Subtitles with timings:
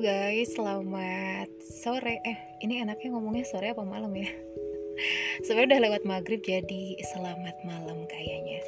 [0.00, 2.16] guys, selamat sore.
[2.24, 4.24] Eh, ini enaknya ngomongnya sore apa malam ya?
[5.44, 8.64] Sebenarnya udah lewat maghrib jadi selamat malam kayaknya.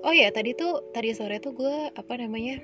[0.00, 2.56] Oh ya, tadi tuh tadi sore tuh gue apa namanya?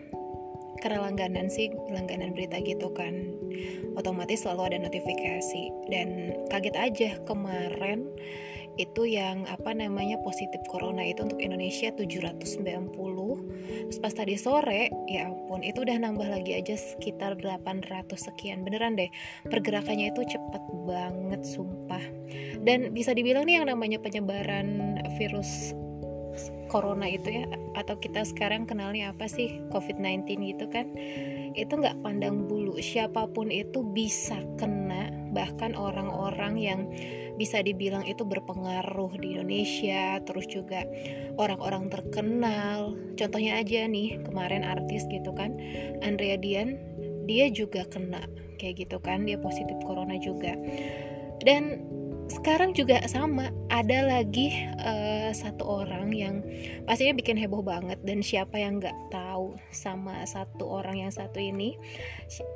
[0.81, 3.13] Karena langganan sih, langganan berita gitu kan.
[4.01, 8.09] Otomatis selalu ada notifikasi dan kaget aja kemarin
[8.81, 12.57] itu yang apa namanya positif corona itu untuk Indonesia 790
[13.89, 18.61] terus pas tadi sore ya ampun itu udah nambah lagi aja sekitar 800 sekian.
[18.61, 19.09] Beneran deh
[19.49, 22.05] pergerakannya itu cepet banget sumpah.
[22.61, 25.73] Dan bisa dibilang nih yang namanya penyebaran virus
[26.69, 27.49] corona itu ya
[27.81, 30.85] atau kita sekarang kenalnya apa sih COVID-19 gitu kan
[31.57, 32.77] itu nggak pandang bulu.
[32.77, 36.81] Siapa pun itu bisa kena bahkan orang-orang yang
[37.39, 40.83] bisa dibilang itu berpengaruh di Indonesia terus juga
[41.39, 42.99] orang-orang terkenal.
[43.15, 45.55] Contohnya aja nih kemarin artis gitu kan
[46.03, 46.75] Andrea Dian
[47.31, 48.27] dia juga kena
[48.59, 50.59] kayak gitu kan dia positif corona juga.
[51.39, 51.87] Dan
[52.29, 54.53] sekarang juga sama ada lagi
[54.85, 56.45] uh, satu orang yang
[56.85, 61.81] pastinya bikin heboh banget dan siapa yang nggak tahu sama satu orang yang satu ini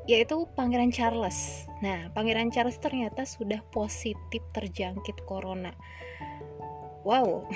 [0.05, 1.65] yaitu Pangeran Charles.
[1.81, 5.73] Nah, Pangeran Charles ternyata sudah positif terjangkit corona.
[7.03, 7.49] Wow,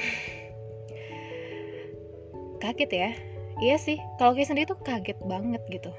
[2.64, 3.10] kaget ya?
[3.56, 5.92] Iya sih, kalau kayak sendiri tuh kaget banget gitu.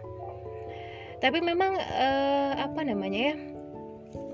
[1.17, 3.35] Tapi memang uh, apa namanya ya?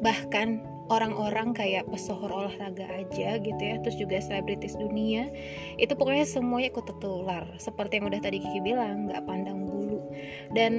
[0.03, 5.31] Bahkan orang-orang kayak pesohor olahraga aja gitu ya terus juga selebritis dunia
[5.79, 7.45] itu pokoknya semuanya ikut tertular.
[7.55, 10.03] Seperti yang udah tadi Kiki bilang nggak pandang bulu.
[10.51, 10.73] Dan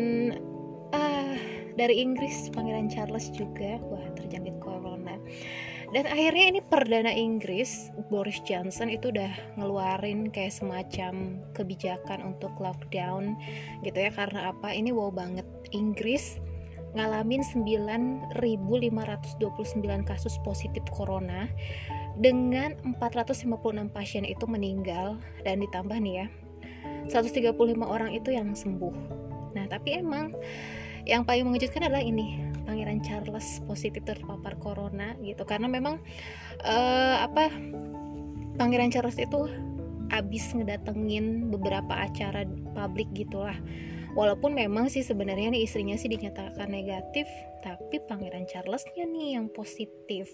[0.92, 1.36] ah
[1.74, 3.80] dari Inggris Pangeran Charles juga.
[3.88, 5.16] Wah terjangkit corona.
[5.94, 13.38] Dan akhirnya ini perdana Inggris Boris Johnson itu udah ngeluarin kayak semacam kebijakan untuk lockdown
[13.86, 14.10] gitu ya.
[14.10, 14.74] Karena apa?
[14.74, 15.46] Ini wow banget.
[15.74, 16.38] Inggris
[16.94, 18.38] ngalamin 9.529
[20.06, 21.50] kasus positif corona
[22.14, 23.50] dengan 456
[23.90, 26.26] pasien itu meninggal dan ditambah nih ya
[27.10, 27.52] 135
[27.84, 28.94] orang itu yang sembuh.
[29.52, 30.32] Nah, tapi emang
[31.04, 36.00] yang paling mengejutkan adalah ini Pangeran Charles positif terpapar corona gitu karena memang
[36.64, 37.52] uh, apa
[38.56, 39.52] Pangeran Charles itu
[40.08, 43.56] abis ngedatengin beberapa acara publik gitulah
[44.14, 47.26] walaupun memang sih sebenarnya nih istrinya sih dinyatakan negatif
[47.60, 50.30] tapi pangeran Charlesnya nih yang positif.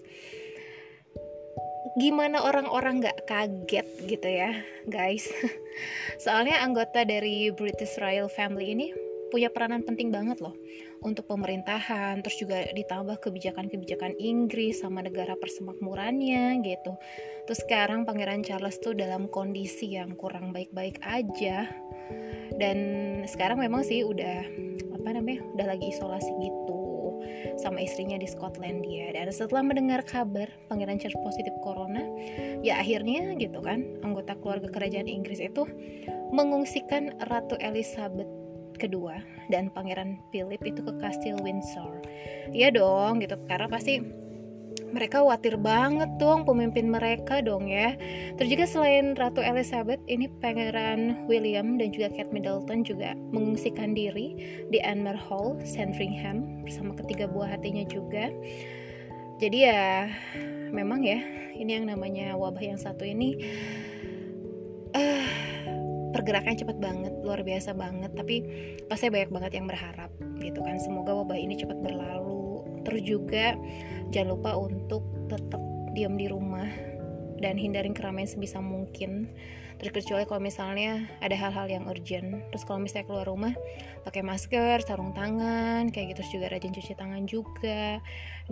[1.96, 4.52] Gimana orang-orang nggak kaget gitu ya
[4.86, 5.26] guys?
[6.24, 8.86] Soalnya anggota dari British Royal Family ini
[9.32, 10.52] punya peranan penting banget loh.
[11.00, 16.92] Untuk pemerintahan terus juga ditambah kebijakan-kebijakan Inggris sama negara persemakmurannya gitu.
[17.48, 21.64] Terus sekarang Pangeran Charles tuh dalam kondisi yang kurang baik-baik aja
[22.56, 22.78] dan
[23.28, 24.42] sekarang memang sih udah
[24.96, 26.80] apa namanya udah lagi isolasi gitu
[27.60, 32.02] sama istrinya di Scotland dia dan setelah mendengar kabar pangeran Charles positif corona
[32.64, 35.64] ya akhirnya gitu kan anggota keluarga kerajaan Inggris itu
[36.32, 38.28] mengungsikan Ratu Elizabeth
[38.80, 39.20] kedua
[39.52, 42.00] dan pangeran Philip itu ke Kastil Windsor.
[42.56, 43.36] Iya dong gitu.
[43.44, 44.00] Karena pasti
[44.90, 47.94] mereka khawatir banget dong pemimpin mereka dong ya.
[48.36, 54.34] Terus juga selain Ratu Elizabeth, ini Pangeran William dan juga Kate Middleton juga mengungsikan diri
[54.68, 58.30] di Anmer Hall, Sandringham bersama ketiga buah hatinya juga.
[59.40, 60.10] Jadi ya
[60.70, 61.18] memang ya
[61.56, 63.40] ini yang namanya wabah yang satu ini
[64.92, 65.28] uh,
[66.12, 68.10] pergerakannya cepat banget, luar biasa banget.
[68.12, 68.36] Tapi
[68.90, 70.10] pasti banyak banget yang berharap
[70.42, 70.76] gitu kan.
[70.82, 72.39] Semoga wabah ini cepat berlalu
[72.86, 73.56] terus juga
[74.10, 75.62] jangan lupa untuk tetap
[75.94, 76.68] diam di rumah
[77.40, 79.32] dan hindarin keramaian sebisa mungkin.
[79.80, 82.44] Terus kecuali kalau misalnya ada hal-hal yang urgent.
[82.52, 83.56] Terus kalau misalnya keluar rumah
[84.04, 87.96] pakai masker sarung tangan kayak gitu juga rajin cuci tangan juga.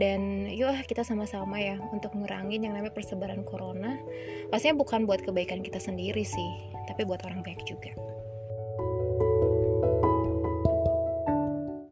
[0.00, 4.00] Dan yuk kita sama-sama ya untuk ngurangin yang namanya persebaran corona.
[4.48, 7.92] Pastinya bukan buat kebaikan kita sendiri sih tapi buat orang banyak juga